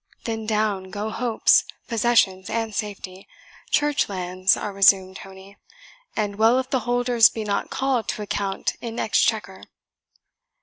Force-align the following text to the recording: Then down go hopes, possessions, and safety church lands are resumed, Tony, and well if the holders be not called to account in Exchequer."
Then 0.23 0.47
down 0.47 0.85
go 0.89 1.11
hopes, 1.11 1.63
possessions, 1.87 2.49
and 2.49 2.73
safety 2.73 3.27
church 3.69 4.09
lands 4.09 4.57
are 4.57 4.73
resumed, 4.73 5.17
Tony, 5.17 5.57
and 6.15 6.37
well 6.37 6.57
if 6.57 6.71
the 6.71 6.79
holders 6.89 7.29
be 7.29 7.43
not 7.43 7.69
called 7.69 8.07
to 8.07 8.23
account 8.23 8.73
in 8.81 8.99
Exchequer." 8.99 9.61